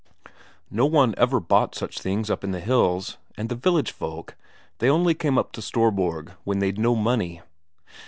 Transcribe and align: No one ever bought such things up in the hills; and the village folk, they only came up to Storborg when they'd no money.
No 0.71 0.87
one 0.87 1.13
ever 1.15 1.39
bought 1.39 1.75
such 1.75 1.99
things 1.99 2.31
up 2.31 2.43
in 2.43 2.49
the 2.49 2.59
hills; 2.59 3.19
and 3.37 3.49
the 3.49 3.55
village 3.55 3.91
folk, 3.91 4.35
they 4.79 4.89
only 4.89 5.13
came 5.13 5.37
up 5.37 5.51
to 5.51 5.61
Storborg 5.61 6.31
when 6.43 6.57
they'd 6.57 6.79
no 6.79 6.95
money. 6.95 7.41